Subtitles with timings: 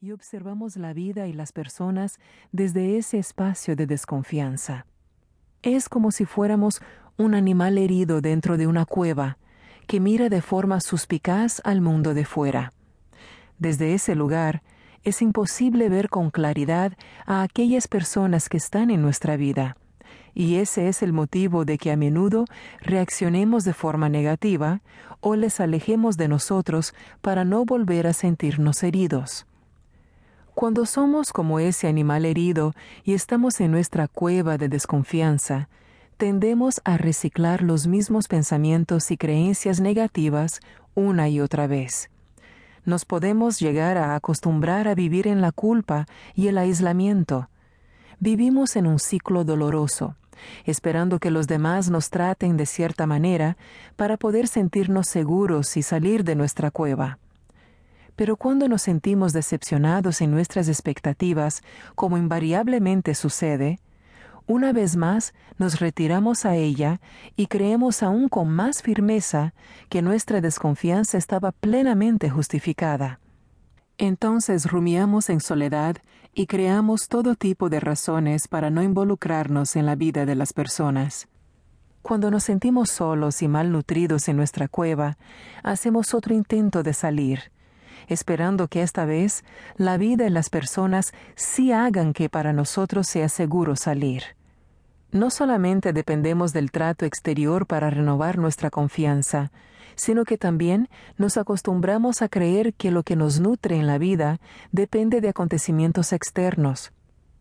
[0.00, 2.18] y observamos la vida y las personas
[2.52, 4.84] desde ese espacio de desconfianza.
[5.62, 6.82] Es como si fuéramos
[7.16, 9.38] un animal herido dentro de una cueva
[9.86, 12.74] que mira de forma suspicaz al mundo de fuera.
[13.58, 14.62] Desde ese lugar,
[15.02, 16.92] es imposible ver con claridad
[17.24, 19.78] a aquellas personas que están en nuestra vida.
[20.34, 22.44] Y ese es el motivo de que a menudo
[22.82, 24.82] reaccionemos de forma negativa
[25.20, 29.46] o les alejemos de nosotros para no volver a sentirnos heridos.
[30.56, 32.72] Cuando somos como ese animal herido
[33.04, 35.68] y estamos en nuestra cueva de desconfianza,
[36.16, 40.60] tendemos a reciclar los mismos pensamientos y creencias negativas
[40.94, 42.08] una y otra vez.
[42.86, 47.50] Nos podemos llegar a acostumbrar a vivir en la culpa y el aislamiento.
[48.18, 50.16] Vivimos en un ciclo doloroso,
[50.64, 53.58] esperando que los demás nos traten de cierta manera
[53.96, 57.18] para poder sentirnos seguros y salir de nuestra cueva.
[58.16, 61.62] Pero cuando nos sentimos decepcionados en nuestras expectativas,
[61.94, 63.78] como invariablemente sucede,
[64.46, 67.00] una vez más nos retiramos a ella
[67.36, 69.54] y creemos aún con más firmeza
[69.88, 73.20] que nuestra desconfianza estaba plenamente justificada.
[73.98, 75.96] Entonces rumiamos en soledad
[76.32, 81.28] y creamos todo tipo de razones para no involucrarnos en la vida de las personas.
[82.02, 85.18] Cuando nos sentimos solos y malnutridos en nuestra cueva,
[85.64, 87.50] hacemos otro intento de salir,
[88.08, 89.44] esperando que esta vez
[89.76, 94.22] la vida y las personas sí hagan que para nosotros sea seguro salir.
[95.12, 99.50] No solamente dependemos del trato exterior para renovar nuestra confianza,
[99.94, 104.40] sino que también nos acostumbramos a creer que lo que nos nutre en la vida
[104.72, 106.92] depende de acontecimientos externos,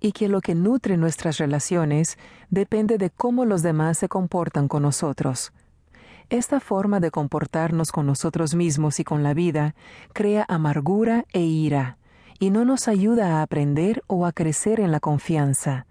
[0.00, 2.18] y que lo que nutre nuestras relaciones
[2.50, 5.52] depende de cómo los demás se comportan con nosotros.
[6.30, 9.74] Esta forma de comportarnos con nosotros mismos y con la vida
[10.12, 11.96] crea amargura e ira,
[12.38, 15.86] y no nos ayuda a aprender o a crecer en la confianza.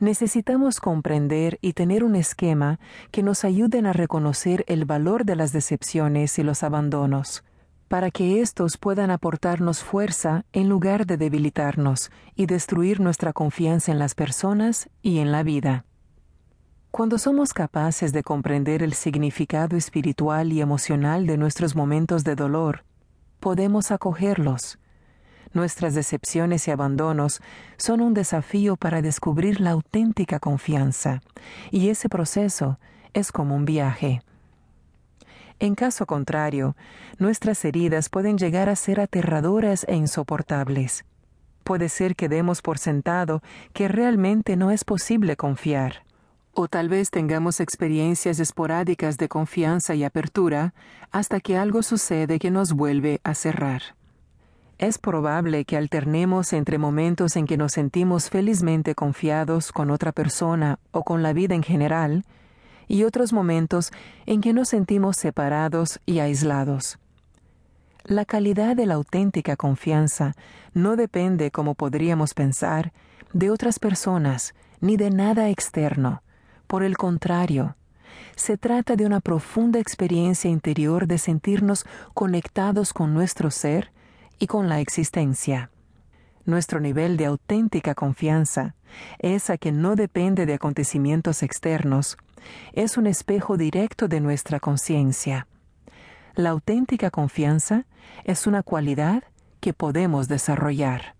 [0.00, 2.80] Necesitamos comprender y tener un esquema
[3.12, 7.44] que nos ayuden a reconocer el valor de las decepciones y los abandonos,
[7.86, 14.00] para que éstos puedan aportarnos fuerza en lugar de debilitarnos y destruir nuestra confianza en
[14.00, 15.84] las personas y en la vida.
[16.92, 22.84] Cuando somos capaces de comprender el significado espiritual y emocional de nuestros momentos de dolor,
[23.40, 24.78] podemos acogerlos.
[25.54, 27.40] Nuestras decepciones y abandonos
[27.78, 31.22] son un desafío para descubrir la auténtica confianza,
[31.70, 32.78] y ese proceso
[33.14, 34.20] es como un viaje.
[35.60, 36.76] En caso contrario,
[37.18, 41.06] nuestras heridas pueden llegar a ser aterradoras e insoportables.
[41.64, 43.42] Puede ser que demos por sentado
[43.72, 46.02] que realmente no es posible confiar
[46.54, 50.74] o tal vez tengamos experiencias esporádicas de confianza y apertura
[51.10, 53.82] hasta que algo sucede que nos vuelve a cerrar.
[54.78, 60.78] Es probable que alternemos entre momentos en que nos sentimos felizmente confiados con otra persona
[60.90, 62.24] o con la vida en general,
[62.88, 63.92] y otros momentos
[64.26, 66.98] en que nos sentimos separados y aislados.
[68.04, 70.34] La calidad de la auténtica confianza
[70.74, 72.92] no depende, como podríamos pensar,
[73.32, 76.22] de otras personas ni de nada externo,
[76.72, 77.76] por el contrario,
[78.34, 81.84] se trata de una profunda experiencia interior de sentirnos
[82.14, 83.92] conectados con nuestro ser
[84.38, 85.70] y con la existencia.
[86.46, 88.74] Nuestro nivel de auténtica confianza,
[89.18, 92.16] esa que no depende de acontecimientos externos,
[92.72, 95.48] es un espejo directo de nuestra conciencia.
[96.34, 97.84] La auténtica confianza
[98.24, 99.24] es una cualidad
[99.60, 101.16] que podemos desarrollar.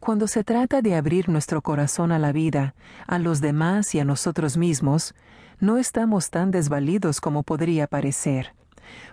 [0.00, 2.74] Cuando se trata de abrir nuestro corazón a la vida,
[3.06, 5.14] a los demás y a nosotros mismos,
[5.58, 8.54] no estamos tan desvalidos como podría parecer,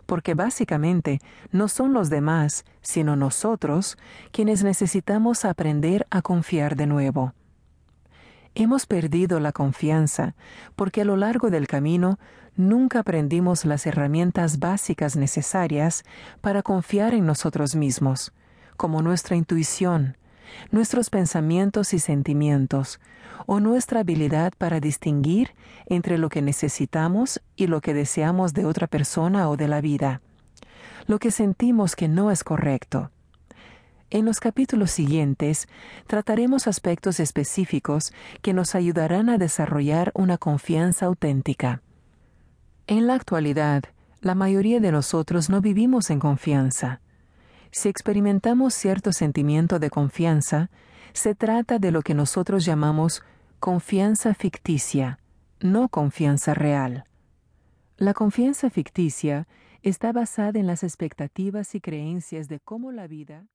[0.06, 1.20] porque básicamente
[1.52, 3.98] no son los demás, sino nosotros,
[4.32, 7.34] quienes necesitamos aprender a confiar de nuevo.
[8.54, 10.36] Hemos perdido la confianza
[10.76, 12.20] porque a lo largo del camino
[12.56, 16.04] nunca aprendimos las herramientas básicas necesarias
[16.42, 18.32] para confiar en nosotros mismos,
[18.78, 20.16] como nuestra intuición,
[20.72, 23.00] nuestros pensamientos y sentimientos,
[23.46, 25.52] o nuestra habilidad para distinguir
[25.86, 30.22] entre lo que necesitamos y lo que deseamos de otra persona o de la vida,
[31.08, 33.12] lo que sentimos que no es correcto.
[34.12, 35.68] En los capítulos siguientes
[36.08, 41.82] trataremos aspectos específicos que nos ayudarán a desarrollar una confianza auténtica.
[42.88, 43.84] En la actualidad,
[44.22, 47.02] la mayoría de nosotros no vivimos en confianza.
[47.78, 50.70] Si experimentamos cierto sentimiento de confianza,
[51.12, 53.22] se trata de lo que nosotros llamamos
[53.60, 55.20] confianza ficticia,
[55.60, 57.04] no confianza real.
[57.98, 59.46] La confianza ficticia
[59.82, 63.46] está basada en las expectativas y creencias de cómo la vida